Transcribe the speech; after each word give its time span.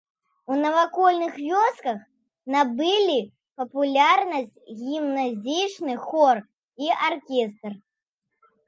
У 0.53 0.55
навакольных 0.61 1.35
вёсках 1.49 1.99
набылі 2.55 3.19
папулярнасць 3.61 4.59
гімназічны 4.81 5.93
хор 6.09 6.35
і 6.87 6.95
аркестр. 7.13 7.83